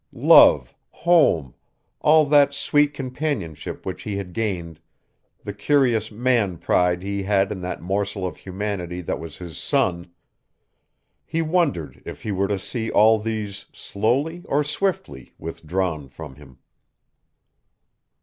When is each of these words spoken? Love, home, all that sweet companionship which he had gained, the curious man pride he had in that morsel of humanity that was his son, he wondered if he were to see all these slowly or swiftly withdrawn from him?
Love, 0.13 0.75
home, 0.89 1.53
all 1.99 2.25
that 2.25 2.55
sweet 2.55 2.91
companionship 2.91 3.85
which 3.85 4.01
he 4.01 4.17
had 4.17 4.33
gained, 4.33 4.79
the 5.43 5.53
curious 5.53 6.11
man 6.11 6.57
pride 6.57 7.03
he 7.03 7.21
had 7.21 7.51
in 7.51 7.61
that 7.61 7.83
morsel 7.83 8.25
of 8.25 8.37
humanity 8.37 8.99
that 8.99 9.19
was 9.19 9.37
his 9.37 9.59
son, 9.59 10.09
he 11.23 11.43
wondered 11.43 12.01
if 12.03 12.23
he 12.23 12.31
were 12.31 12.47
to 12.47 12.57
see 12.57 12.89
all 12.89 13.19
these 13.19 13.67
slowly 13.73 14.41
or 14.45 14.63
swiftly 14.63 15.35
withdrawn 15.37 16.07
from 16.07 16.33
him? 16.33 16.57